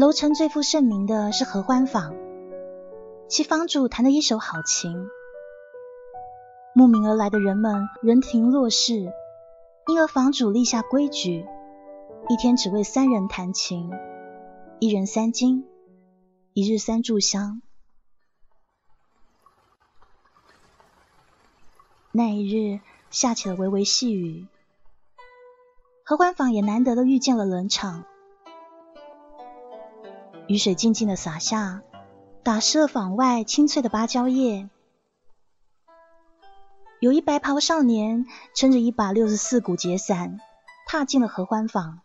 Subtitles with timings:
[0.00, 2.16] 楼城最负盛名的是合欢坊，
[3.28, 5.06] 其坊主弹得一手好琴，
[6.74, 9.12] 慕名而来的人们人停落市，
[9.88, 11.44] 因而坊主立下规矩，
[12.30, 13.90] 一天只为三人弹琴，
[14.78, 15.66] 一人三金，
[16.54, 17.60] 一日三炷香。
[22.10, 24.46] 那一日下起了微微细雨，
[26.06, 28.06] 合欢坊也难得的遇见了冷场。
[30.50, 31.80] 雨水静静的洒下，
[32.42, 34.68] 打湿了坊外青翠的芭蕉叶。
[36.98, 38.26] 有一白袍少年
[38.56, 40.40] 撑着一把六十四股节伞，
[40.88, 42.00] 踏进了合欢坊。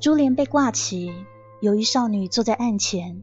[0.00, 1.12] 珠帘被挂起，
[1.60, 3.22] 有一少女坐在案前，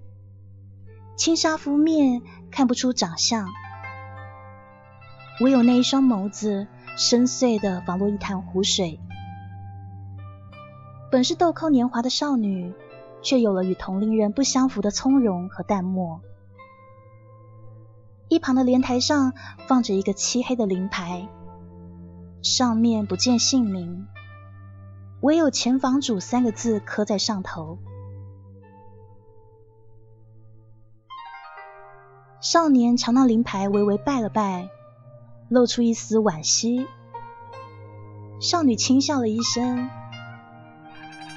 [1.18, 3.48] 轻纱拂面，看不出长相，
[5.42, 6.68] 唯有那一双眸子。
[6.96, 9.00] 深邃的，仿若一潭湖水。
[11.12, 12.74] 本是豆蔻年华的少女，
[13.22, 16.22] 却有了与同龄人不相符的从容和淡漠。
[18.30, 19.34] 一旁的莲台上
[19.68, 21.28] 放着一个漆黑的灵牌，
[22.42, 24.08] 上面不见姓名，
[25.22, 27.78] 唯有前房主三个字刻在上头。
[32.42, 34.68] 少年朝那灵牌微微拜了拜。
[35.50, 36.88] 露出一丝惋惜，
[38.40, 39.90] 少女轻笑了一声：“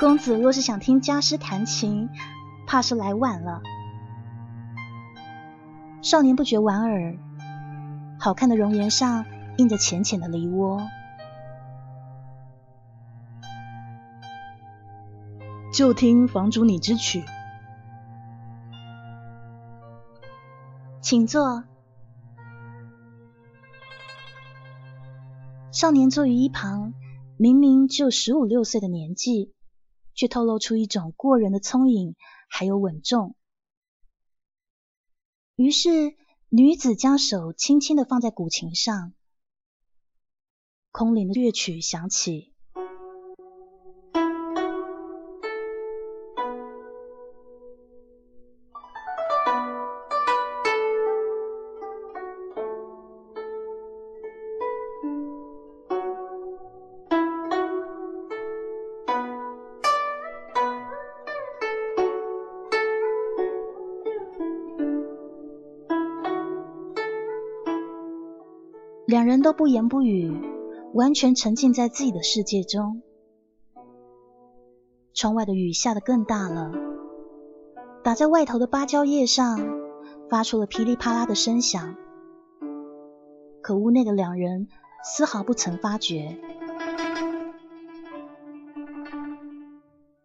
[0.01, 2.09] 公子若是想听家师弹琴，
[2.67, 3.61] 怕是来晚了。”
[6.03, 7.17] 少年不觉莞尔，
[8.19, 9.27] 好看的容颜上
[9.59, 10.83] 印着浅浅的梨涡。
[15.73, 17.23] 就听房主你之曲，
[21.03, 21.65] 请坐。
[25.77, 26.95] 少年坐于一旁，
[27.37, 29.53] 明明只有十五六岁的年纪，
[30.15, 32.17] 却透露出一种过人的聪颖，
[32.49, 33.37] 还有稳重。
[35.55, 36.17] 于是，
[36.49, 39.13] 女子将手轻轻的放在古琴上，
[40.93, 42.55] 空灵的乐曲响起。
[69.57, 70.31] 不言不语，
[70.93, 73.01] 完全沉浸在自己的世界中。
[75.15, 76.73] 窗外的雨下得更大了，
[78.05, 79.59] 打在外头的芭蕉叶上，
[80.29, 81.97] 发出了噼里啪啦的声响。
[83.63, 84.69] 可屋内的两人
[85.03, 86.39] 丝毫不曾发觉。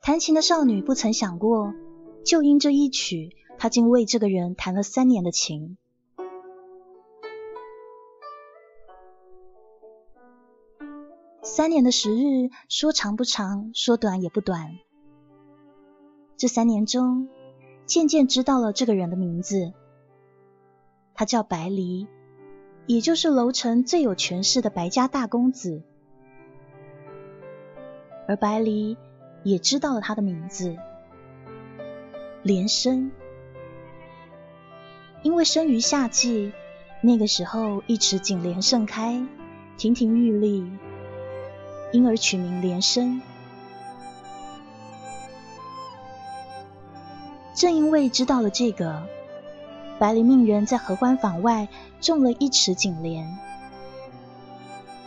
[0.01, 1.73] 弹琴的少女不曾想过，
[2.25, 5.77] 就因这一曲，她竟为这个人弹了三年的琴。
[11.53, 14.77] 三年的时日，说长不长，说短也不短。
[16.37, 17.27] 这三年中，
[17.85, 19.73] 渐渐知道了这个人的名字，
[21.13, 22.07] 他叫白离，
[22.85, 25.83] 也就是楼城最有权势的白家大公子。
[28.29, 28.97] 而白离
[29.43, 30.77] 也知道了他的名字，
[32.43, 33.11] 连生。
[35.21, 36.53] 因为生于夏季，
[37.03, 39.27] 那个时候一池锦莲盛开，
[39.75, 40.65] 亭亭玉立。
[41.91, 43.21] 因而取名莲生。
[47.53, 49.03] 正因为知道了这个，
[49.99, 51.67] 白灵命人在合欢坊外
[51.99, 53.37] 种了一池锦莲，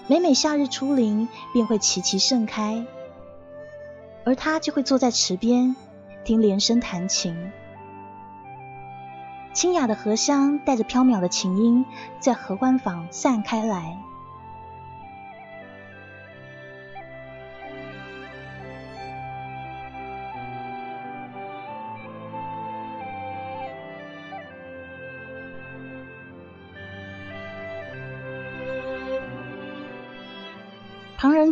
[0.07, 2.87] 每每夏日初临，便会齐齐盛开，
[4.25, 5.75] 而他就会坐在池边
[6.25, 7.51] 听莲生弹琴。
[9.53, 11.85] 清雅的荷香带着飘渺的琴音，
[12.21, 13.99] 在合欢坊散开来。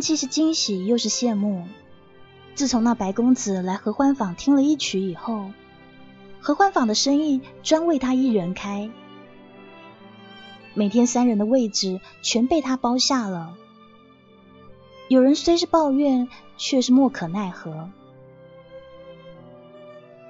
[0.03, 1.65] 既是惊喜又是羡慕。
[2.55, 5.51] 自从那白公子来合欢坊听了一曲以后，
[6.41, 8.89] 合欢坊的生意专为他一人开，
[10.73, 13.55] 每天三人的位置全被他包下了。
[15.07, 16.27] 有人虽是抱怨，
[16.57, 17.89] 却是莫可奈何。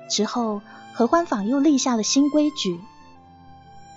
[0.08, 0.62] 之后，
[0.94, 2.80] 合欢坊又立下了新规矩：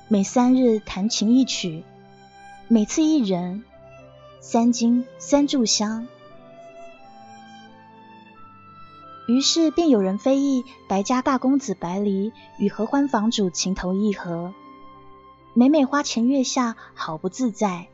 [0.08, 1.84] 每三日弹琴一曲，
[2.66, 3.62] 每次一人，
[4.40, 6.06] 三金三炷香。
[9.28, 14.54] 于是便有人非议白家大公子白离与合欢坊主情投意合，
[15.52, 17.88] 每每花前月下，好不自在。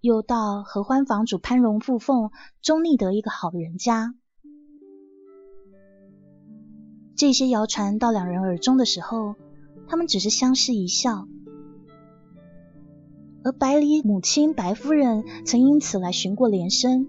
[0.00, 2.30] 又道合欢坊主攀龙附凤，
[2.62, 4.14] 终觅得一个好人家。
[7.16, 9.34] 这些谣传到两人耳中的时候，
[9.88, 11.26] 他们只是相视一笑。
[13.46, 17.06] 而白离母亲白夫人曾因此来寻过连生，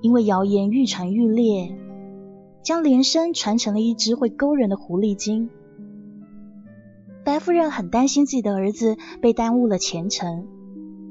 [0.00, 1.76] 因为谣言愈传愈烈，
[2.62, 5.50] 将连生传成了一只会勾人的狐狸精。
[7.24, 10.46] 白夫人很担心自己的儿子被耽误了前程。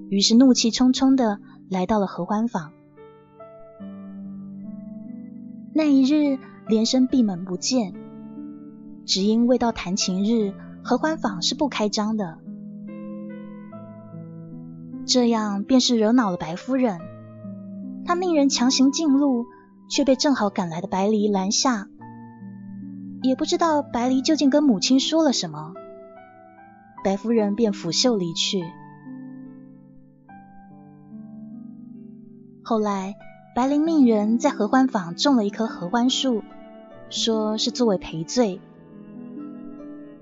[0.09, 1.39] 于是怒气冲冲的
[1.69, 2.71] 来到了合欢坊。
[5.74, 6.39] 那一日，
[6.69, 7.94] 连生闭门不见，
[9.06, 10.53] 只因未到弹琴日，
[10.85, 12.38] 合欢坊是不开张的。
[15.06, 17.00] 这样便是惹恼了白夫人，
[18.06, 19.46] 她命人强行进入，
[19.90, 21.88] 却被正好赶来的白离拦下。
[23.22, 25.74] 也不知道白离究竟跟母亲说了什么，
[27.04, 28.64] 白夫人便拂袖离去。
[32.64, 33.16] 后来，
[33.56, 36.44] 白灵命人在合欢坊种了一棵合欢树，
[37.10, 38.60] 说是作为赔罪。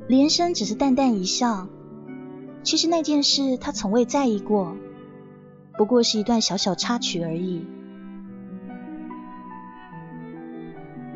[0.08, 1.68] 连生只是淡淡一笑，
[2.64, 4.76] 其实那件事他从未在意过，
[5.78, 7.66] 不过是一段小小插曲而已。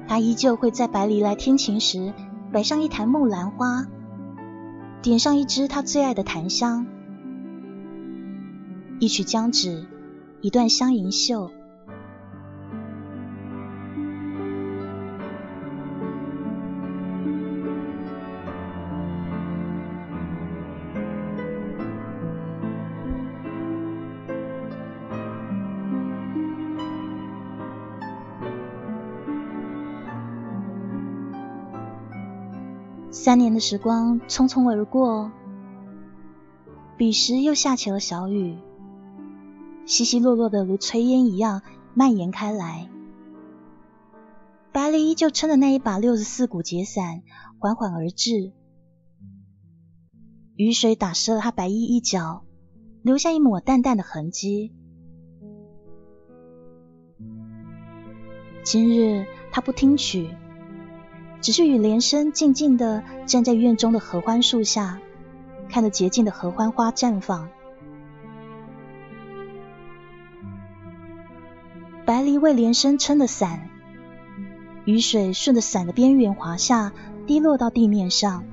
[0.07, 2.13] 他依旧会在白离来天晴时
[2.51, 3.85] 摆上一坛木兰花，
[5.01, 6.85] 点上一支他最爱的檀香，
[8.99, 9.85] 一曲江止。
[10.41, 11.49] 一段香银绣。
[33.25, 35.31] 三年的时光匆匆而过，
[36.95, 38.55] 彼时又下起了小雨。
[39.87, 41.63] 稀稀落落的，如炊烟一样
[41.95, 42.87] 蔓延开来。
[44.71, 47.23] 白离依旧撑着那一把六十四股节伞，
[47.57, 48.53] 缓缓而至。
[50.55, 52.45] 雨水打湿了他白衣一角，
[53.01, 54.71] 留下一抹淡淡的痕迹。
[58.63, 60.29] 今日他不听曲，
[61.45, 64.97] 只是与连生静静的站在院中的合欢树下，
[65.69, 67.49] 看着洁净的合欢花绽放。
[72.03, 73.69] 白梨为连生撑了伞，
[74.85, 76.91] 雨水顺着伞的边缘滑下，
[77.27, 78.43] 滴落到地面上，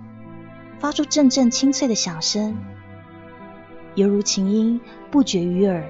[0.78, 2.58] 发出阵阵清脆的响声，
[3.94, 4.78] 犹如琴音
[5.10, 5.82] 不绝于耳。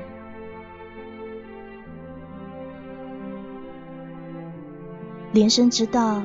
[5.33, 6.23] 连生知道，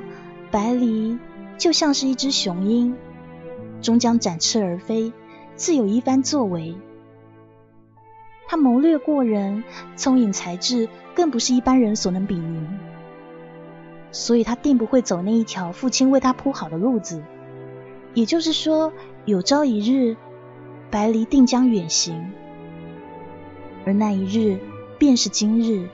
[0.50, 1.18] 白梨
[1.58, 2.96] 就像是一只雄鹰，
[3.82, 5.12] 终将展翅而飞，
[5.56, 6.75] 自有一番作为。
[8.48, 9.63] 他谋略过人，
[9.98, 12.66] 聪颖才智更不是一般人所能比拟，
[14.12, 17.22] 所以他定不会走那一条父亲为他铺好的路子。
[18.13, 18.94] 也就是说，
[19.25, 20.16] 有朝一日，
[20.89, 22.32] 白离定将远行，
[23.86, 24.60] 而那一日
[24.98, 25.89] 便是今日。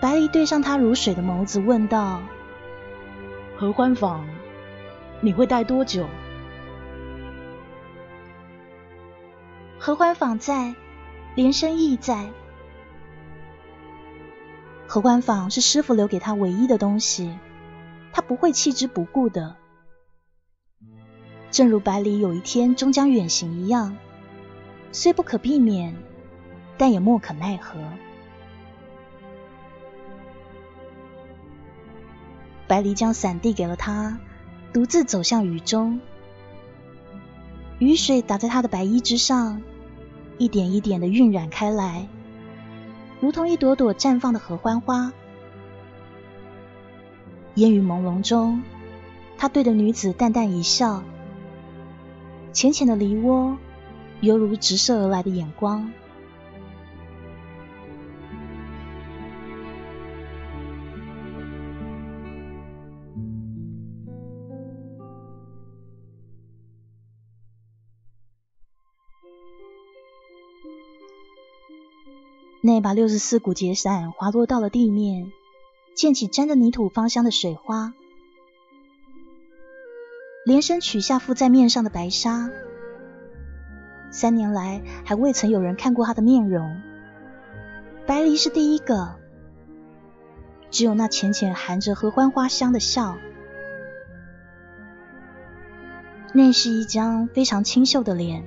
[0.00, 2.22] 白离对上他如水的眸子，问道
[3.56, 4.26] ：“合欢坊，
[5.20, 6.06] 你会待多久？”
[9.78, 10.74] 合欢坊在，
[11.34, 12.28] 连生亦在。
[14.86, 17.36] 合欢坊是师傅留给他唯一的东西，
[18.12, 19.56] 他不会弃之不顾的。
[21.50, 23.96] 正如百里有一天终将远行一样，
[24.92, 25.96] 虽不可避免，
[26.76, 27.78] 但也莫可奈何。
[32.68, 34.18] 百里将伞递给了他，
[34.72, 36.00] 独自走向雨中。
[37.78, 39.62] 雨水打在他的白衣之上。
[40.38, 42.06] 一点一点的晕染开来，
[43.20, 45.12] 如同一朵朵绽放的合欢花。
[47.54, 48.62] 烟雨朦胧中，
[49.38, 51.02] 他对着女子淡淡一笑。
[52.52, 53.56] 浅浅的梨涡，
[54.20, 55.90] 犹如直射而来的眼光。
[72.76, 75.32] 那把六十四股节伞滑落到了地面，
[75.94, 77.94] 溅起沾着泥土芳香的水花。
[80.44, 82.50] 连身取下附在面上的白纱，
[84.10, 86.82] 三年来还未曾有人看过他的面容。
[88.06, 89.14] 白梨是第一个，
[90.70, 93.16] 只有那浅浅含着合欢花香的笑。
[96.34, 98.44] 那是一张非常清秀的脸，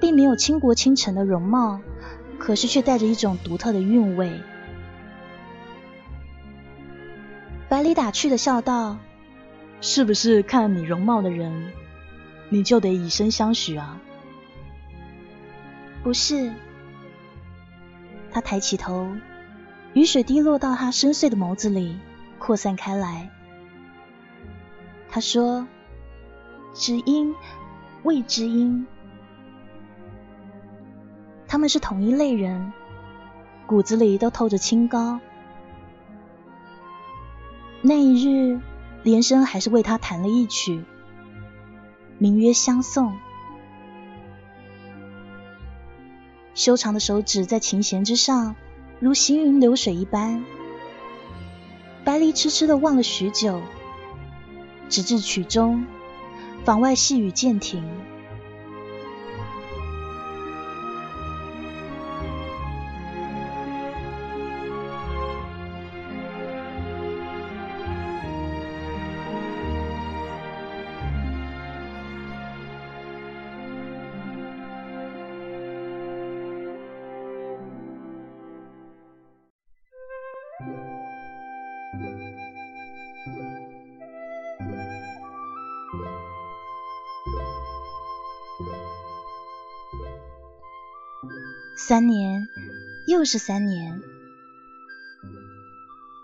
[0.00, 1.82] 并没有倾国倾城的容貌。
[2.42, 4.40] 可是却带着一种独特的韵味。
[7.68, 8.98] 百里打趣的笑道
[9.80, 11.70] ：“是不是看了你容貌的人，
[12.48, 14.00] 你就得以身相许啊？”
[16.02, 16.52] 不是。
[18.32, 19.14] 他抬起头，
[19.94, 21.96] 雨水滴落到他深邃的眸子里，
[22.40, 23.30] 扩散开来。
[25.08, 25.68] 他说
[26.74, 27.32] ：“知音，
[28.02, 28.84] 未知音。”
[31.52, 32.72] 他们是同一类人，
[33.66, 35.20] 骨子里都透着清高。
[37.82, 38.58] 那一日，
[39.02, 40.82] 连生还是为他弹了一曲，
[42.16, 43.08] 名曰《相送》。
[46.54, 48.56] 修长的手指在琴弦之上，
[48.98, 50.42] 如行云流水一般。
[52.02, 53.60] 百里痴痴的望了许久，
[54.88, 55.84] 直至曲终，
[56.64, 57.84] 房外细雨渐停。
[91.74, 92.48] 三年，
[93.06, 94.02] 又是三年。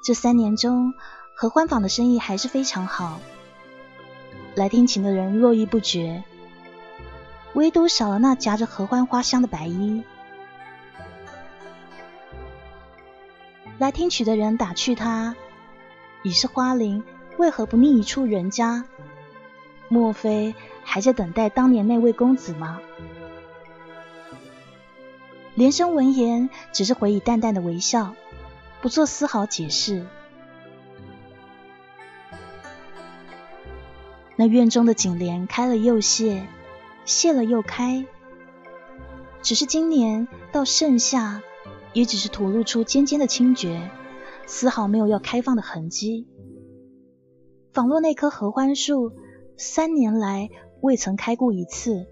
[0.04, 0.94] 这三年中，
[1.34, 3.18] 合欢坊的生意还是非常好，
[4.54, 6.22] 来听琴的人络绎不绝，
[7.54, 10.04] 唯独少了那夹着合欢花香的白衣。
[13.78, 15.34] 来听曲的人打趣他
[16.22, 17.02] ：“已是花龄，
[17.38, 18.84] 为何不觅一处人家？
[19.88, 22.80] 莫非还在等待当年那位公子吗？”
[25.58, 28.14] 连生闻言，只是回以淡淡的微笑，
[28.80, 30.06] 不做丝毫解释。
[34.36, 36.46] 那院中的锦帘开了又谢，
[37.04, 38.06] 谢了又开，
[39.42, 41.42] 只是今年到盛夏，
[41.92, 43.90] 也只是吐露出尖尖的清绝，
[44.46, 46.28] 丝毫没有要开放的痕迹。
[47.72, 49.10] 仿若那棵合欢树，
[49.56, 50.50] 三年来
[50.82, 52.06] 未曾开过一次。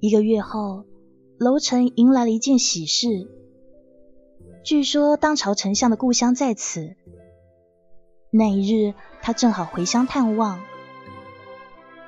[0.00, 0.84] 一个月后，
[1.38, 3.28] 楼臣迎来了一件喜事。
[4.62, 6.94] 据说当朝丞相的故乡在此。
[8.30, 10.60] 那一日，他正好回乡探望。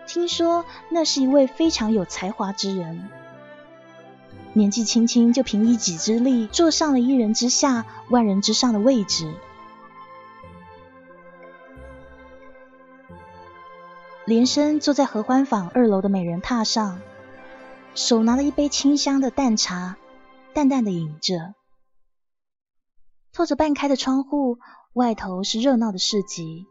[0.06, 3.08] 听说那是一位非常有才华之人，
[4.52, 9.34] 年纪轻轻就凭一己之力坐上了一人之下、万人之上的位置。
[14.26, 17.00] 连生坐在合欢坊二楼的美人榻上。
[17.94, 19.96] 手拿了一杯清香的淡茶，
[20.54, 21.54] 淡淡的饮着。
[23.32, 24.58] 透着半开的窗户，
[24.94, 26.66] 外头是热闹的市集。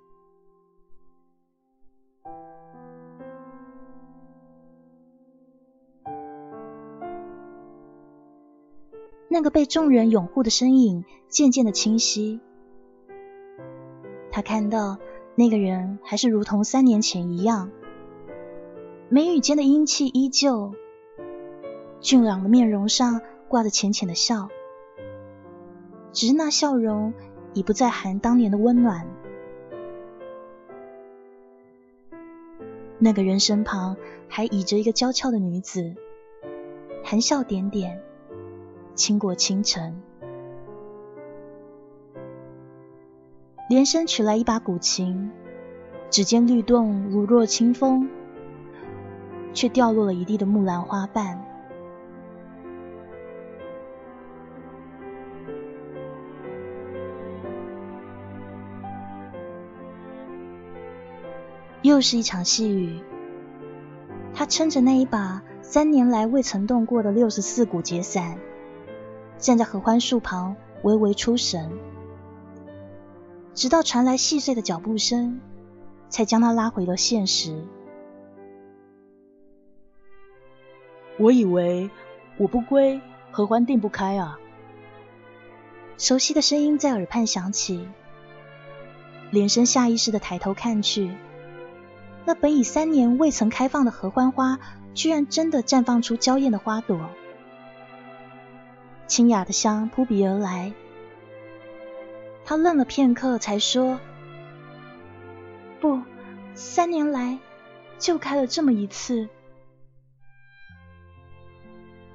[9.29, 12.39] 那个被众人拥护的身影渐渐的清晰。
[14.31, 14.97] 他看到
[15.35, 17.69] 那个人还是如同三年前一样，
[19.09, 20.73] 眉宇间的英气依旧。
[22.01, 24.49] 俊朗的面容上挂着浅浅的笑，
[26.13, 27.13] 只是那笑容
[27.53, 29.05] 已不再含当年的温暖。
[32.97, 35.95] 那个人身旁还倚着一个娇俏的女子，
[37.03, 38.01] 含笑点点，
[38.95, 40.01] 倾国倾城。
[43.69, 45.31] 连生取来一把古琴，
[46.09, 48.09] 指尖律动如若清风，
[49.53, 51.45] 却掉落了一地的木兰花瓣。
[61.89, 63.01] 又是一场细雨，
[64.31, 68.37] 他撑着那一把三年来未曾动过的六十四股节伞，
[69.39, 71.71] 站在合欢树旁，微微出神，
[73.55, 75.41] 直到传来细碎的脚步声，
[76.09, 77.65] 才将他拉回了现实。
[81.17, 81.89] 我以为
[82.37, 84.37] 我不归，合欢定不开啊！
[85.97, 87.89] 熟悉的声音在耳畔响起，
[89.31, 91.11] 连生下意识的抬头看去，
[92.25, 94.59] 那本已三年未曾开放的合欢花，
[94.93, 97.09] 居然真的绽放出娇艳的花朵，
[99.07, 100.73] 清雅的香扑鼻而来。
[102.45, 103.99] 他愣了片刻，才说
[105.79, 106.01] ：“不，
[106.53, 107.39] 三年来
[107.97, 109.29] 就开了这么一次。”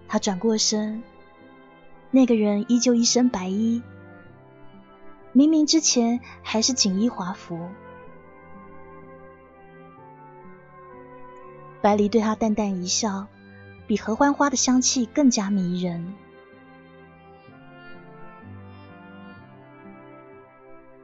[0.07, 1.03] 他转过身，
[2.11, 3.83] 那个人依旧一身白衣，
[5.33, 7.69] 明明之前还是锦衣华服。
[11.85, 13.27] 白离对他淡淡一笑，
[13.87, 16.15] 比合欢花的香气更加迷人。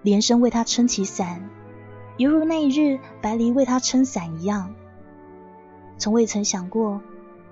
[0.01, 1.51] 连生为他撑起伞，
[2.17, 4.75] 犹如那一日白离为他撑伞一样，
[5.99, 7.03] 从未曾想过，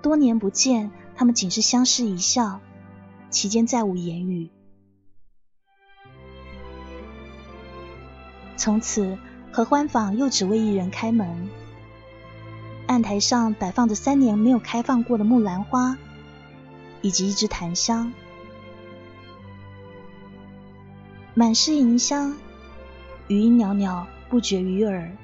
[0.01, 0.89] 多年不见。
[1.15, 2.59] 他们仅是相视一笑，
[3.29, 4.49] 其间再无言语。
[8.57, 9.19] 从此，
[9.51, 11.47] 合欢坊又只为一人开门。
[12.89, 15.95] 案台上摆放着三年没有开放过的木兰花，
[17.03, 18.11] 以及一支檀香，
[21.35, 22.35] 满是银香，
[23.27, 25.15] 余音袅袅，不绝于耳。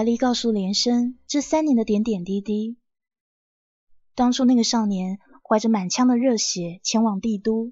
[0.00, 2.78] 白丽告诉连生这三年的点点滴滴。
[4.14, 7.70] 当初那个少年怀着满腔的热血前往帝都，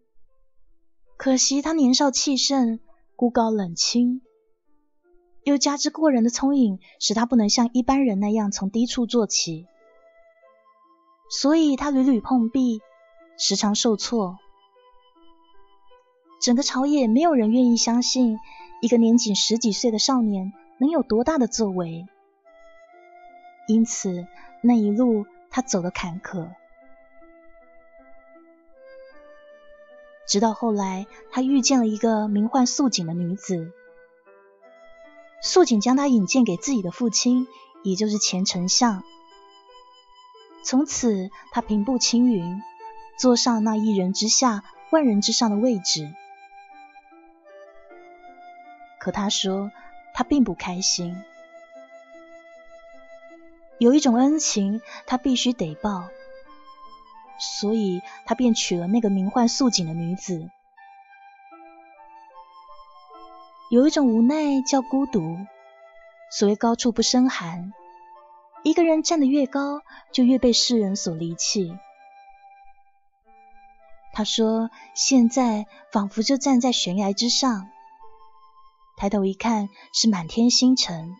[1.16, 2.80] 可惜他年少气盛，
[3.16, 4.20] 孤高冷清，
[5.42, 9.64] 又加之过人的聪颖，使他不能像一般人那样从低处做起，
[11.30, 12.82] 所以他屡屡碰壁，
[13.38, 14.36] 时常受挫。
[16.42, 18.36] 整个朝野没有人愿意相信
[18.82, 20.52] 一个年仅十几岁的少年。
[20.80, 22.06] 能有多大的作为？
[23.68, 24.26] 因此
[24.62, 26.48] 那一路他走的坎坷，
[30.26, 33.70] 直到后来他遇见了一个名唤素锦的女子，
[35.42, 37.46] 素锦将他引荐给自己的父亲，
[37.84, 39.04] 也就是前丞相。
[40.64, 42.60] 从此他平步青云，
[43.18, 46.12] 坐上那一人之下、万人之上的位置。
[48.98, 49.70] 可他说。
[50.14, 51.22] 他并不开心，
[53.78, 56.08] 有一种恩情他必须得报，
[57.38, 60.50] 所以他便娶了那个名唤素锦的女子。
[63.70, 65.36] 有一种无奈叫孤独，
[66.30, 67.72] 所谓高处不胜寒，
[68.64, 71.78] 一个人站得越高，就越被世人所离弃。
[74.14, 77.68] 他说：“现在仿佛就站在悬崖之上。”
[78.96, 81.14] 抬头一看是满天星辰，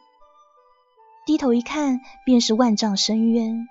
[1.28, 3.68] 低头一看便是万丈深渊。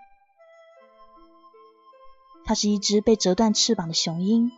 [2.46, 4.52] 它是一只被折断翅膀的雄鹰，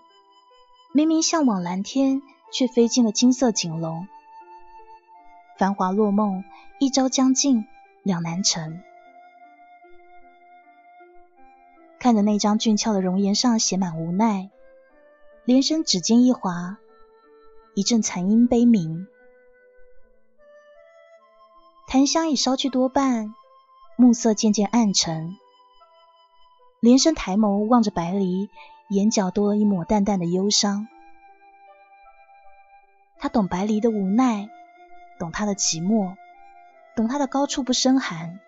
[0.94, 4.10] 明明向往蓝天，却飞进了金色锦笼。
[5.58, 6.44] 繁华落梦，
[6.78, 7.68] 一朝将尽
[8.04, 8.82] 两难成。
[12.00, 14.50] 看着那张俊俏的容颜上写满无奈，
[15.46, 16.78] 连生指尖一滑，
[17.76, 19.08] 一阵残音悲鸣。
[21.90, 23.34] 檀香已烧去多半，
[23.98, 25.36] 暮色渐渐暗沉。
[26.80, 28.48] 连生抬眸望着白离，
[28.92, 30.88] 眼角多了一抹淡淡的忧伤。
[33.18, 34.50] 他懂白离的无奈，
[35.18, 36.16] 懂他的寂寞，
[36.96, 38.40] 懂他的高处不胜寒，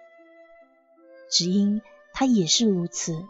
[1.32, 1.82] 只因
[2.14, 3.26] 他也是如此。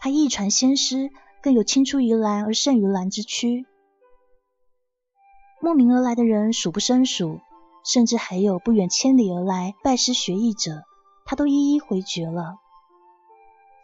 [0.00, 1.08] 他一传仙师，
[1.40, 3.64] 更有青出于蓝而胜于蓝之躯。
[5.62, 7.40] 慕名而来的人数不胜数。
[7.90, 10.84] 甚至还有不远千里而来拜师学艺者，
[11.24, 12.58] 他都一一回绝了，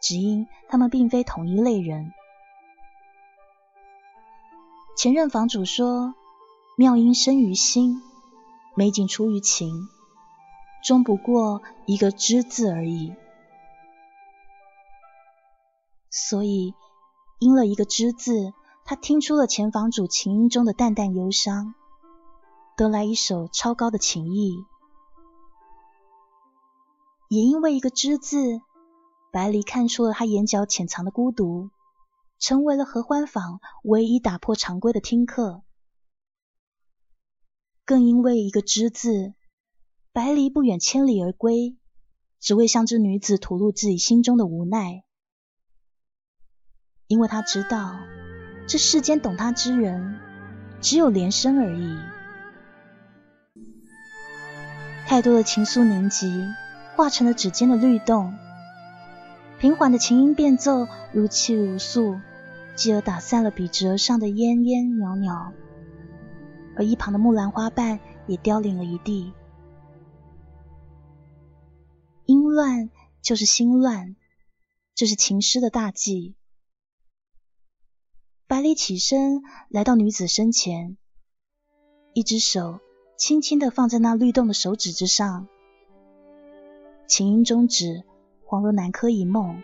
[0.02, 2.12] 只因他们并非同一类人。
[4.94, 6.14] 前任房主说
[6.76, 8.02] ：“妙音生于心，
[8.76, 9.88] 美景出于情，
[10.84, 13.14] 终不过一个知字而已。”
[16.12, 16.74] 所以，
[17.38, 18.52] 因了一个知字，
[18.84, 21.74] 他听出了前房主琴音中的淡淡忧伤，
[22.76, 24.56] 得来一首超高的情意。
[27.28, 28.60] 也因为一个“之”字，
[29.32, 31.70] 白离看出了他眼角潜藏的孤独，
[32.38, 35.62] 成为了合欢坊唯一打破常规的听客。
[37.84, 39.34] 更因为一个“之”字，
[40.12, 41.76] 白离不远千里而归，
[42.40, 45.04] 只为向这女子吐露自己心中的无奈。
[47.06, 47.96] 因为他知道，
[48.66, 50.20] 这世间懂他之人，
[50.80, 52.13] 只有连生而已。
[55.06, 56.46] 太多的情愫凝集。
[56.96, 58.38] 化成了指尖的律动，
[59.58, 62.20] 平缓的琴音变奏如泣如诉，
[62.76, 65.52] 继而打散了笔直上的烟烟袅袅，
[66.76, 69.32] 而一旁的木兰花瓣也凋零了一地。
[72.26, 72.90] 音乱
[73.20, 74.14] 就是心乱，
[74.94, 76.36] 这是琴师的大忌。
[78.46, 80.96] 百里起身来到女子身前，
[82.12, 82.78] 一只手
[83.16, 85.46] 轻轻的放在那律动的手指之上。
[87.07, 88.03] 琴音终止，
[88.46, 89.62] 恍若南柯一梦。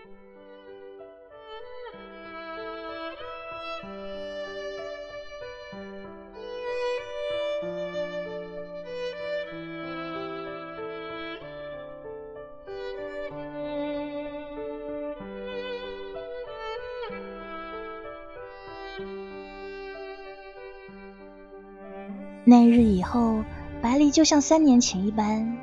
[22.81, 23.45] 日以后，
[23.83, 25.59] 百里就像三年前一般。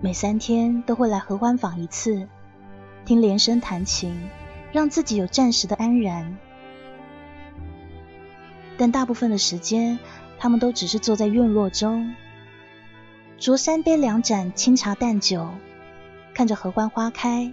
[0.00, 2.26] 每三天都会来合欢坊一次，
[3.04, 4.30] 听连声弹琴，
[4.72, 6.38] 让自己有暂时的安然。
[8.78, 9.98] 但大部分的时间，
[10.38, 12.14] 他们都只是坐在院落中，
[13.38, 15.50] 酌三杯两盏清茶淡酒，
[16.32, 17.52] 看着合欢花开，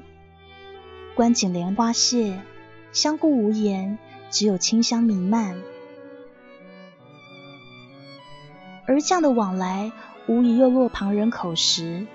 [1.13, 2.39] 观景莲花谢，
[2.93, 3.97] 相顾无言，
[4.29, 5.57] 只有清香弥漫。
[8.91, 9.93] 而这样的往来，
[10.27, 12.05] 无疑又落旁人口实。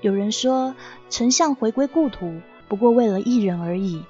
[0.00, 0.74] 有人说，
[1.08, 4.02] 丞相回归故土，不过为了一人而已，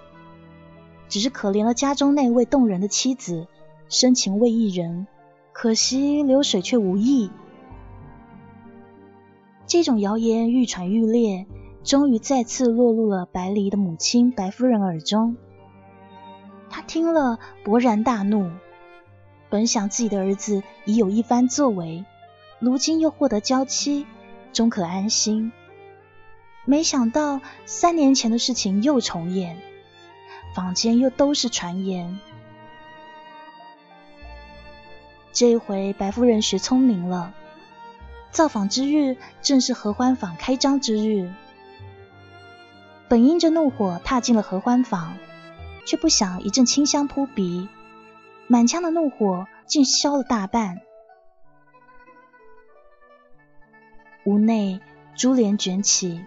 [1.11, 3.47] 只是可怜了家中那位动人的妻子，
[3.91, 5.07] 深情为一人，
[5.53, 7.31] 可惜流水却无意。
[9.67, 11.47] 这种谣言愈传愈烈，
[11.85, 15.37] 终于再次落入了白离的母亲白夫人耳中。
[16.71, 18.51] 她听了，勃然大怒。
[19.51, 22.05] 本想自己的儿子已有一番作为，
[22.61, 24.07] 如今又获得娇妻，
[24.53, 25.53] 终可安心。
[26.65, 29.59] 没想到三年前的事情又重演，
[30.55, 32.21] 坊间又都是传言。
[35.33, 37.35] 这一回白夫人学聪明了，
[38.31, 41.33] 造访之日正是合欢坊开张之日。
[43.09, 45.17] 本因着怒火踏进了合欢坊，
[45.87, 47.69] 却不想一阵清香扑鼻，
[48.51, 50.81] 满腔的怒火竟消了大半。
[54.25, 54.81] 屋内
[55.15, 56.25] 珠帘卷起。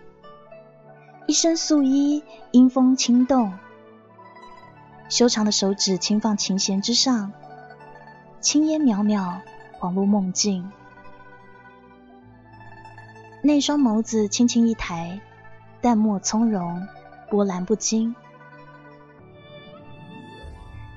[1.27, 3.51] 一身素衣，阴风轻动，
[5.09, 7.33] 修长的手指轻放琴弦之上，
[8.39, 9.41] 青烟渺渺，
[9.77, 10.71] 恍如梦境。
[13.41, 15.19] 那双眸子轻轻一抬，
[15.81, 16.87] 淡漠从容，
[17.29, 18.15] 波澜不惊。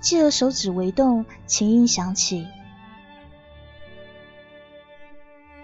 [0.01, 2.47] 继而手指微动，琴音响起。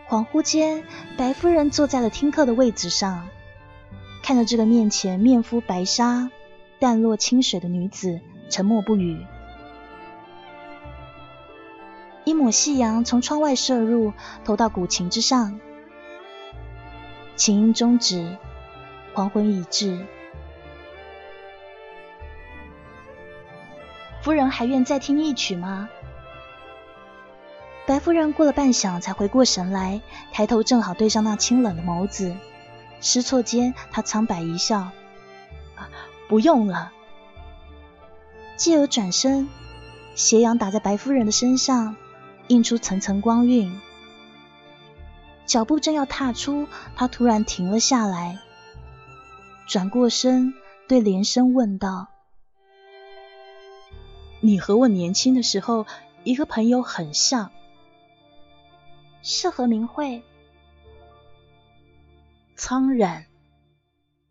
[0.08, 0.84] 恍惚间，
[1.16, 3.28] 白夫人坐在了听课的位置上。
[4.22, 6.30] 看着这个面前面肤白纱、
[6.78, 9.24] 淡若清水的女子，沉默不语。
[12.24, 14.12] 一抹夕阳从窗外射入，
[14.44, 15.58] 投到古琴之上。
[17.34, 18.36] 琴音终止，
[19.14, 20.06] 黄昏已至。
[24.22, 25.88] 夫人还愿再听一曲吗？
[27.86, 32.36] 白夫人过了半晌才回过神来，抬头正好对上那清冷的眸子。
[33.00, 34.92] 失措间，她苍白一笑
[36.28, 36.92] ：“不用了。”
[38.56, 39.48] 继而转身，
[40.14, 41.96] 斜阳打在白夫人的身上，
[42.46, 43.76] 映出层层光晕。
[45.46, 48.38] 脚步正要踏出，她突然停了下来，
[49.66, 50.54] 转过身
[50.86, 52.06] 对连生问道
[54.44, 55.86] ：“你和我年轻的时候，
[56.24, 57.52] 一个朋友很像，
[59.22, 60.24] 是何明慧？”
[62.56, 63.26] 苍然，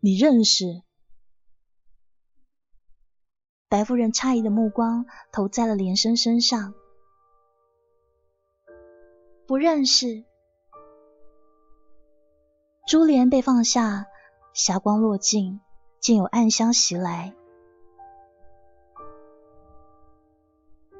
[0.00, 0.82] 你认识？
[3.70, 6.74] 白夫人诧异的目光投在了连生身上，
[9.46, 10.24] 不认识。
[12.86, 14.06] 珠帘被放下，
[14.52, 15.62] 霞光落尽，
[16.00, 17.34] 竟有暗香袭来。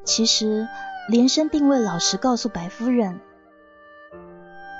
[0.05, 0.69] 其实
[1.09, 3.21] 连生并未老实告诉白夫人，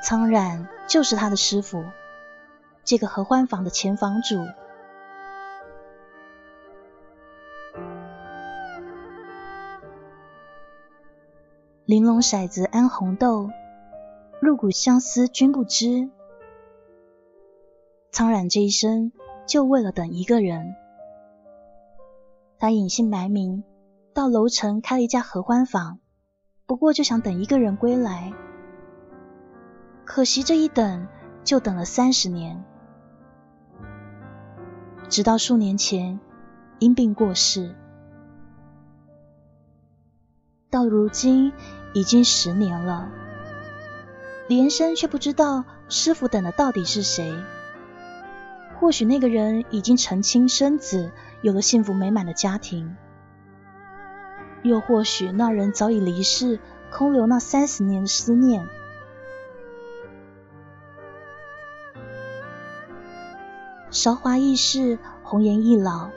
[0.05, 1.85] 苍然就是他的师傅，
[2.85, 4.47] 这个合欢坊的前房主。
[11.85, 13.51] 玲珑骰子安红豆，
[14.41, 16.11] 入骨相思君不知。
[18.11, 19.13] 苍然这一生
[19.47, 20.75] 就为了等一个人，
[22.59, 23.65] 他隐姓埋名
[24.15, 25.99] 到楼层开了一家合欢坊，
[26.67, 28.33] 不过就想等一个人归来。
[30.05, 31.07] 可惜这一等
[31.45, 32.65] 就等了三十年，
[35.09, 36.21] 直到数年前
[36.79, 37.75] 因病过世，
[40.71, 41.53] 到如今。
[41.95, 43.11] 已经十年了，
[44.49, 47.35] 连生却不知道师傅等的到底是谁。
[48.81, 52.97] 或许那个人已经成亲生子，有了幸福美满的家庭；
[54.63, 58.69] 又或许那人早已离世，空留那三十年的思念。
[63.91, 66.11] 韶华易逝，红颜易老，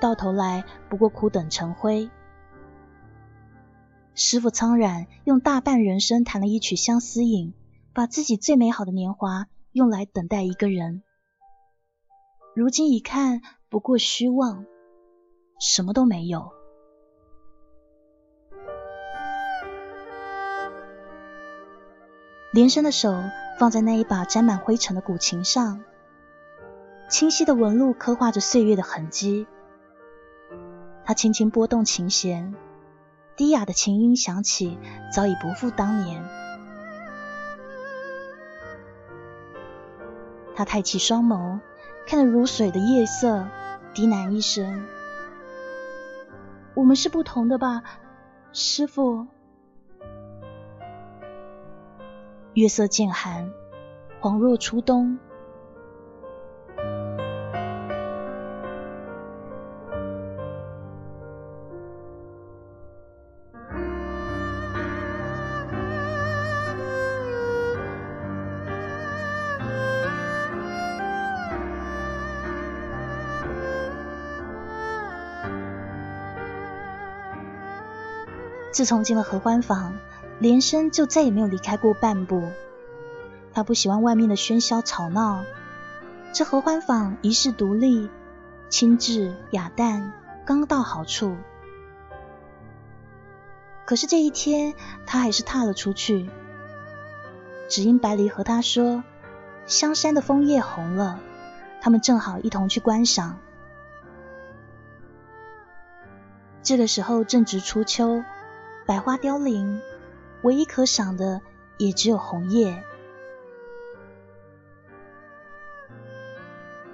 [0.00, 2.10] 到头来不过苦等成灰。
[4.14, 7.54] 师傅苍然用大半人生弹了一曲相思引，
[7.92, 11.02] 把自己最美好的年华用来等待一个人。
[12.54, 14.66] 如今一看，不过虚妄，
[15.58, 16.59] 什么都没有。
[22.52, 23.22] 连生的手
[23.58, 25.84] 放在那一把沾满灰尘的古琴上，
[27.08, 29.46] 清晰的纹路刻画着岁月的痕迹。
[31.04, 32.54] 他轻轻拨动琴弦。
[33.36, 34.78] 低哑的琴音响起，
[35.14, 36.22] 早已不复当年。
[40.54, 41.60] 他抬起双眸，
[42.06, 43.46] 看着如水的夜色，
[43.94, 44.84] 低喃一声
[46.74, 47.82] ：“我们是不同的吧，
[48.52, 49.26] 师傅。”
[52.54, 53.52] 月色渐寒，
[54.20, 55.18] 恍若初冬。
[78.72, 79.94] 自从进了合欢房，
[80.40, 82.50] 连生就再也没有离开过半步。
[83.52, 85.44] 他不喜欢外面的喧嚣吵闹，
[86.32, 88.08] 这合欢坊一世独立，
[88.70, 90.12] 清致雅淡，
[90.46, 91.36] 刚到好处。
[93.84, 94.74] 可是这一天，
[95.04, 96.30] 他还是踏了出去，
[97.68, 99.04] 只因白离和他说，
[99.66, 101.20] 香山的枫叶红了，
[101.82, 103.38] 他们正好一同去观赏。
[106.62, 108.24] 这个时候正值初秋。
[108.86, 109.80] 百花凋零，
[110.42, 111.40] 唯一可赏的
[111.78, 112.82] 也只有红叶。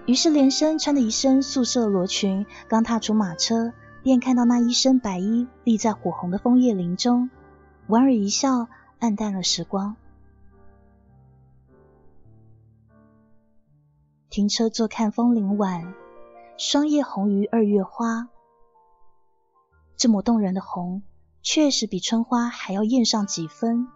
[0.06, 7.28] 于是连生穿着一身素色罗裙，刚踏出马车，便看到那一身白衣立在火红的枫叶林中，
[7.88, 8.68] 莞尔一笑，
[9.00, 9.96] 暗淡了时光。
[14.30, 15.92] 停车坐看枫林晚，
[16.56, 18.28] 霜叶红于二月花。
[19.96, 21.02] 这么动人的红。
[21.48, 23.86] 确实比春花还要艳上几分。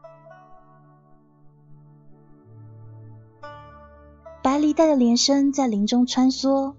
[4.40, 6.76] 白梨带着连生在林中穿梭，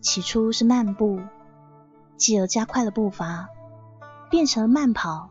[0.00, 1.20] 起初是漫步，
[2.16, 3.48] 继而加快了步伐，
[4.30, 5.30] 变成了慢跑。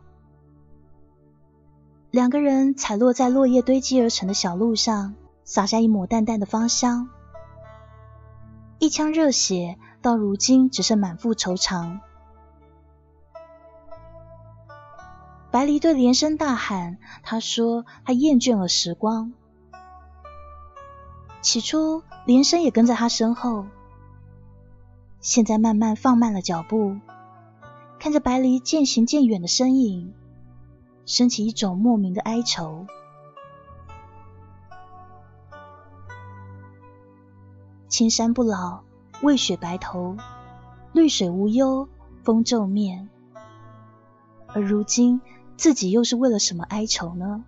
[2.10, 7.10] 两个人踩落在落叶堆积而成的小路上，洒下一抹淡淡的芳香。
[8.78, 12.00] 一腔热血，到如今只剩满腹愁肠。
[15.54, 19.32] 白梨对连生大喊：“他说他厌倦了时光。”
[21.42, 23.64] 起初，连生也跟在他身后，
[25.20, 26.96] 现在慢慢放慢了脚步，
[28.00, 30.12] 看着白梨渐行渐远的身影，
[31.06, 32.88] 升起一种莫名的哀愁。
[37.86, 38.80] 青山不老，
[39.22, 40.16] 未雪白头；
[40.92, 41.88] 绿水无忧，
[42.24, 43.08] 风皱面。
[44.48, 45.20] 而如今。
[45.56, 47.44] 自己又是为了什么哀愁呢？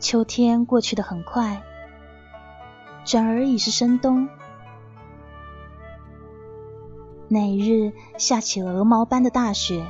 [0.00, 1.62] 秋天过去的很快，
[3.04, 4.28] 转而已是深冬。
[7.28, 9.86] 那一日下起了鹅毛般的大雪，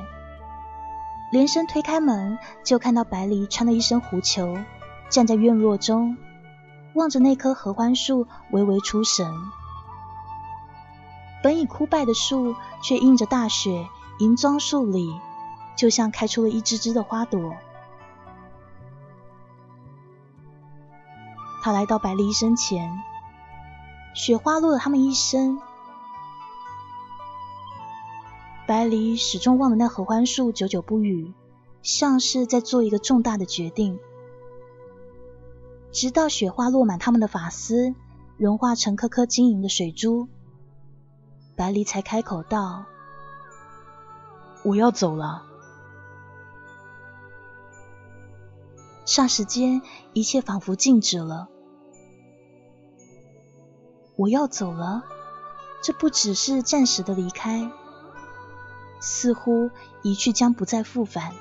[1.31, 4.57] 连生推开门，就看到白梨穿了一身狐裘，
[5.09, 6.17] 站在院落中，
[6.93, 9.33] 望着那棵合欢树，微微出神。
[11.41, 13.87] 本已枯败的树，却映着大雪，
[14.19, 15.09] 银装素里，
[15.77, 17.53] 就像开出了一只只的花朵。
[21.63, 23.01] 他来到百丽身前，
[24.13, 25.61] 雪花落了他们一身。
[28.81, 31.35] 百里始终望着那合欢树，久久不语，
[31.83, 33.99] 像是在做一个重大的决定。
[35.91, 37.93] 直到雪花落满他们的发丝，
[38.37, 40.27] 融化成颗颗晶莹的水珠。
[41.55, 42.85] 白离才开口道
[44.65, 45.43] ：“我要走了。”
[49.05, 51.49] 霎时间，一切仿佛静止了。
[54.15, 55.03] 我要走了，
[55.83, 57.71] 这不只是暂时的离开，
[59.01, 59.69] 似乎
[60.03, 61.33] 一去将不再复返。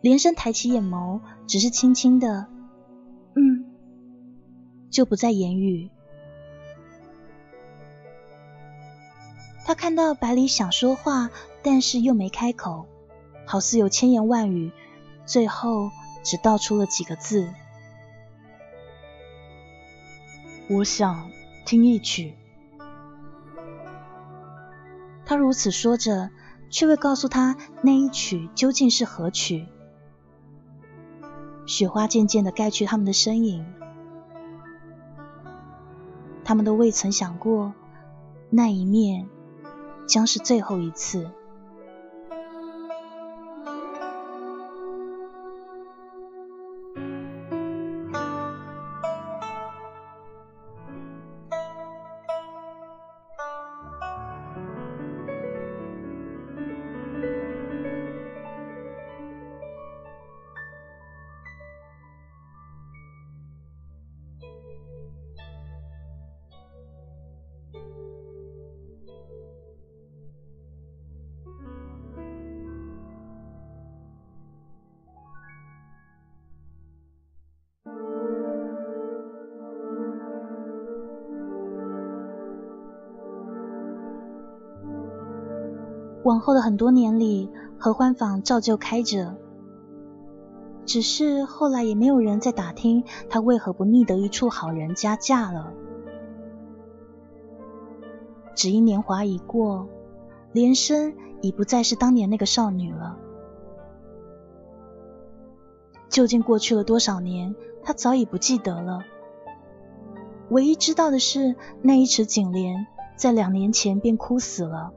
[0.00, 2.46] 连声抬起眼眸，只是轻轻的
[3.34, 3.64] “嗯”，
[4.90, 5.90] 就不再言语。
[9.64, 11.30] 他看到百里想说话，
[11.62, 12.86] 但是又没开口，
[13.46, 14.72] 好似有千言万语，
[15.24, 15.90] 最后
[16.22, 17.48] 只道出了几个字
[20.68, 21.30] ：“我想
[21.64, 22.34] 听一曲。”
[25.26, 26.30] 他如此说着，
[26.70, 29.66] 却未告诉他那一曲究竟是何曲。
[31.66, 33.64] 雪花渐渐的盖去他们的身影，
[36.44, 37.72] 他们都未曾想过
[38.50, 39.28] 那一面。
[40.06, 41.30] 将是最后一次。
[86.24, 89.36] 往后的很多年里，合欢坊照旧开着，
[90.86, 95.72] 只是后来也没有人再打听她为何不觅得一处好人家嫁了。
[98.54, 99.86] 只因年华已过，
[100.52, 103.18] 莲生已不再是当年那个少女了。
[106.08, 109.00] 究竟过去了多少年，她早已不记得了。
[110.48, 114.94] 唯一知道的是，那一池锦莲在两年前便枯死了。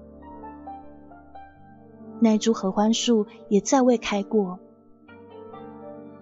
[2.20, 4.60] 那株合欢树也再未开过，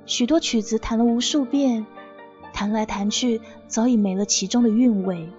[0.06, 1.86] 许多曲子弹了无数遍，
[2.54, 5.30] 弹来弹去，早已没了其中的韵味。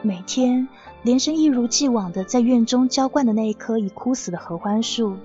[0.00, 0.68] 每天，
[1.02, 5.16] 连生一如既往的在院中浇灌的那一棵已枯死的合欢树，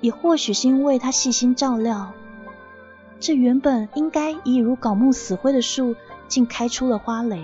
[0.00, 2.12] 也或许是因为他细心照料，
[3.20, 5.96] 这原本应该已如槁木死灰的树，
[6.28, 7.42] 竟开出了花蕾。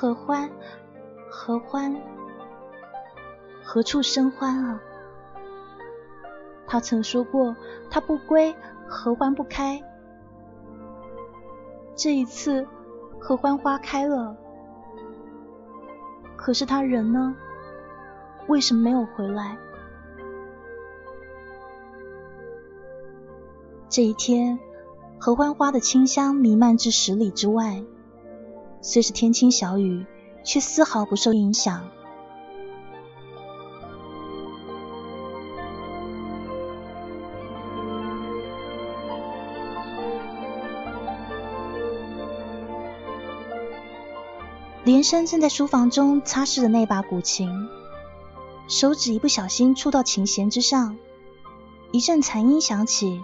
[0.00, 0.50] 合欢，
[1.28, 1.94] 合欢，
[3.62, 4.80] 何处生欢啊？
[6.66, 7.54] 他曾说过，
[7.90, 8.56] 他不归，
[8.88, 9.78] 合欢不开。
[11.94, 12.66] 这一次，
[13.18, 14.34] 合欢花开了，
[16.34, 17.36] 可是他人呢？
[18.46, 19.58] 为什么没有回来？
[23.90, 24.58] 这一天，
[25.18, 27.84] 合欢花的清香弥漫至十里之外。
[28.82, 30.06] 虽是天倾小雨，
[30.42, 31.88] 却丝毫不受影响。
[44.82, 47.68] 连生正在书房中擦拭着那把古琴，
[48.66, 50.96] 手指一不小心触到琴弦之上，
[51.92, 53.22] 一阵残音响起，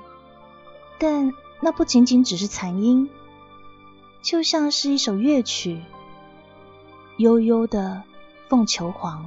[0.98, 3.08] 但那不仅仅只是残音。
[4.26, 5.80] 就像是一首乐曲，
[7.16, 8.02] 悠悠的
[8.50, 9.24] 《凤求凰》。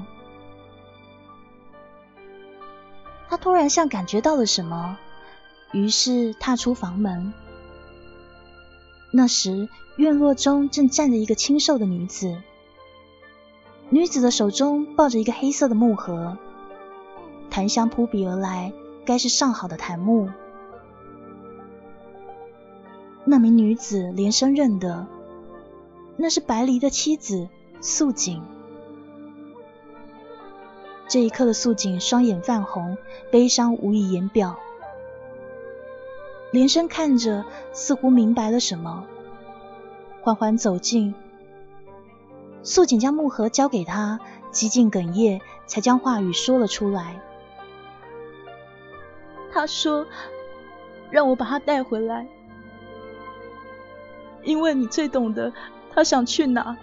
[3.29, 4.97] 他突然像感觉到了什么，
[5.71, 7.31] 于是踏出房门。
[9.13, 12.35] 那时院落中正站着一个清瘦的女子，
[13.87, 16.37] 女子的手中抱着一个黑色的木盒，
[17.49, 18.73] 檀香扑鼻而来，
[19.05, 20.29] 该是上好的檀木。
[23.25, 25.07] 那名女子连声认得，
[26.17, 27.47] 那是白离的妻子
[27.81, 28.41] 素锦。
[31.07, 32.97] 这一刻的素锦双眼泛红，
[33.31, 34.57] 悲伤无以言表。
[36.51, 39.05] 连生看着，似乎明白了什么，
[40.21, 41.13] 缓缓走近。
[42.63, 44.19] 素锦将木盒交给他，
[44.51, 47.21] 几近哽咽，才将话语说了出来。
[49.51, 50.05] 他说
[51.09, 52.27] ：“让我把他带回来，
[54.43, 55.53] 因为你最懂得
[55.93, 56.77] 他想去哪。”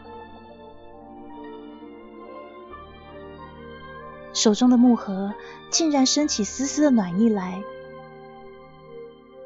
[4.33, 5.33] 手中的木盒
[5.71, 7.63] 竟然升起丝丝的暖意来，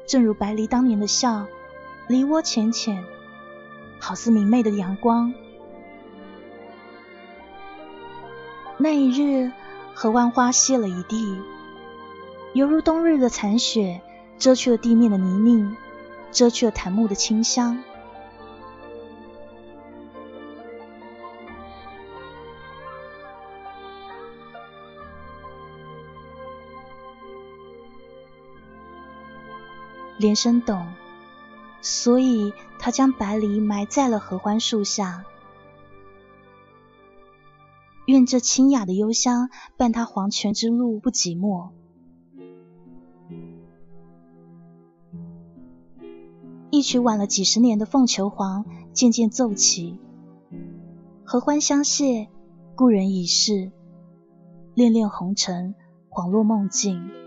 [0.05, 1.45] 正如白梨当年的笑，
[2.07, 3.05] 梨涡浅浅，
[3.99, 5.33] 好似明媚的阳光。
[8.77, 9.51] 那一日，
[9.93, 11.37] 河湾花谢了一地，
[12.53, 14.01] 犹如冬日的残雪，
[14.37, 15.73] 遮去了地面的泥泞，
[16.31, 17.81] 遮去了檀木的清香。
[30.21, 30.85] 连生懂，
[31.81, 35.25] 所以他将白梨埋在了合欢树下。
[38.05, 41.69] 愿这清雅的幽香伴他黄泉之路不寂寞。
[46.69, 49.99] 一曲晚了几十年的《凤求凰》渐渐奏起，
[51.23, 52.29] 合欢相谢，
[52.75, 53.71] 故人已逝，
[54.73, 55.73] 恋恋红尘，
[56.09, 57.20] 恍若梦境。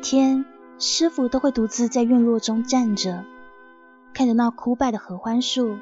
[0.00, 0.44] 天，
[0.78, 3.24] 师傅都会独自在院落中站着，
[4.12, 5.76] 看着那枯败的合欢树，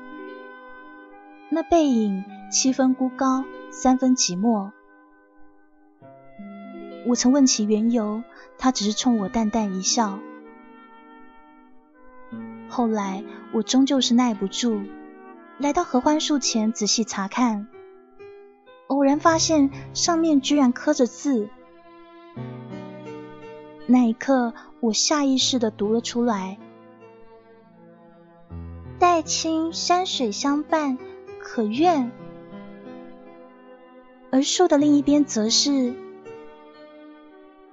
[1.49, 4.73] 那背影七分孤高，三分寂寞。
[7.07, 8.23] 我曾问其缘由，
[8.59, 10.19] 他只是冲我淡淡一笑。
[12.69, 14.83] 后来我终究是耐不住，
[15.59, 17.69] 来到合欢树前仔细查看，
[18.89, 21.49] 偶然发现上面居然刻着字。
[23.91, 26.59] 那一刻，我下意识的读了出来
[29.01, 30.99] ：“待青山水相伴，
[31.41, 32.13] 可愿？”
[34.31, 35.95] 而树的另一边则是：“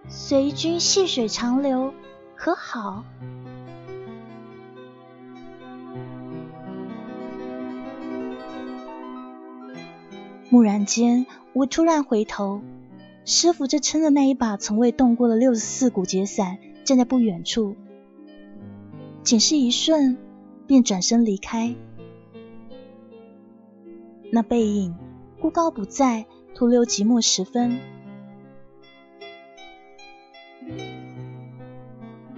[0.07, 1.93] 随君细水长流，
[2.37, 3.03] 可好？”
[10.49, 12.61] 蓦然间，我突然回头。
[13.25, 17.75] 师傅正撑着那一把从未动过的六十四股节伞，站在不远处，
[19.23, 20.15] 仅是一瞬，
[20.67, 21.75] 便转身离开。
[24.31, 24.95] 那背影，
[25.39, 27.79] 孤高不在，徒留寂寞时分。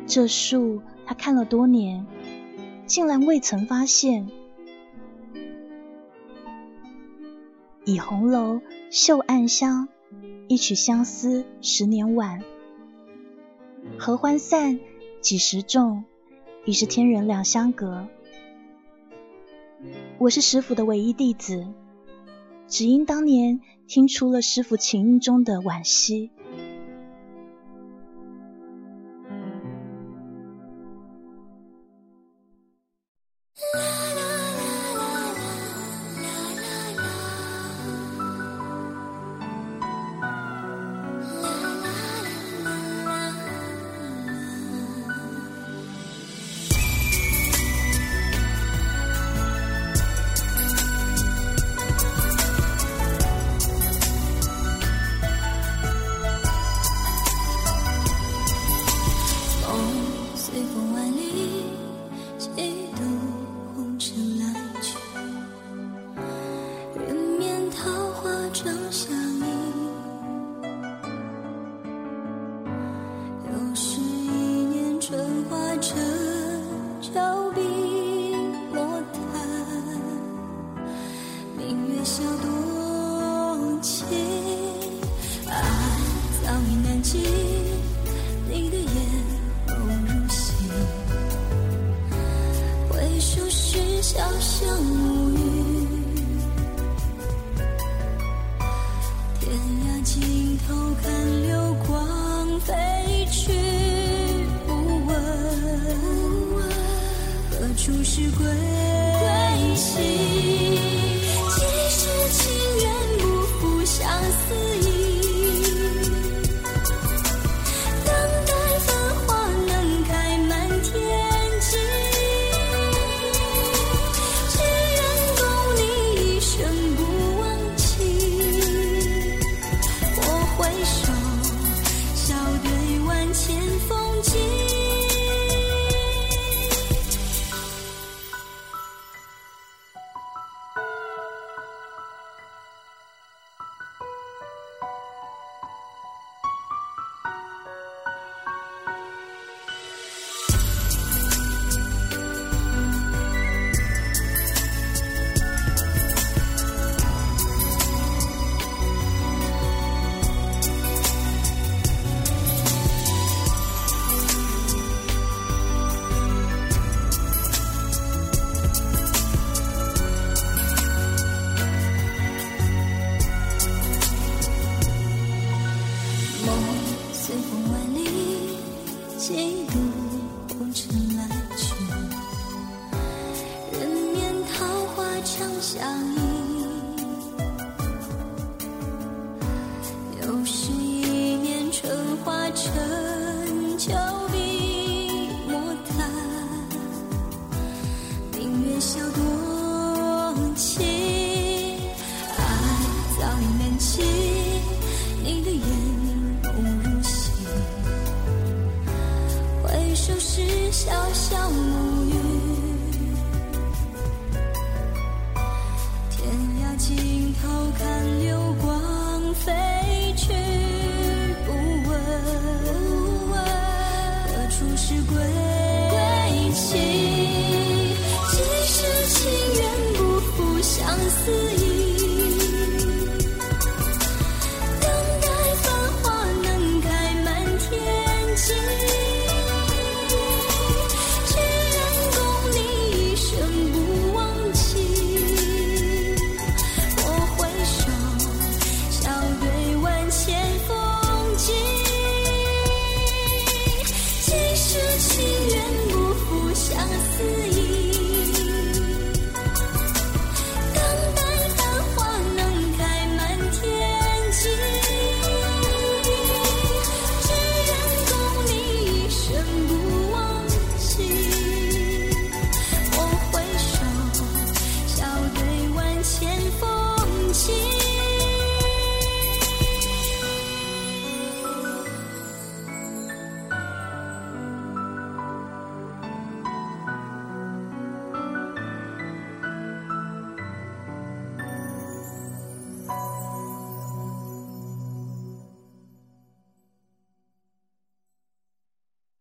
[0.06, 2.06] 这树，他看了多年，
[2.86, 4.30] 竟然未曾发现。
[7.84, 9.90] 倚红楼，嗅暗香。
[10.50, 12.42] 一曲相思十年晚，
[13.98, 14.80] 合欢散，
[15.20, 16.06] 几时种？
[16.64, 18.08] 已是天人两相隔。
[20.18, 21.68] 我是师傅的唯一弟子，
[22.66, 26.32] 只因当年听出了师傅琴音中的惋惜。